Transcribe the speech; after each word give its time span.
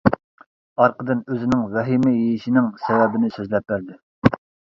ئارقىدىن 0.83 1.19
ئۆزىنىڭ 1.33 1.61
ۋەھىمە 1.75 2.13
يېيىشىنىڭ 2.15 2.71
سەۋەبىنى 2.87 3.31
سۆزلەپ 3.39 3.71
بەردى. 3.75 4.01